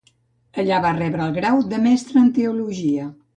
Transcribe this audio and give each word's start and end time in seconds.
Allà 0.61 0.79
va 0.85 0.93
rebre 0.95 1.23
el 1.27 1.35
grau 1.35 1.61
de 1.75 1.79
mestre 1.85 2.23
en 2.25 2.33
Teologia. 2.39 3.07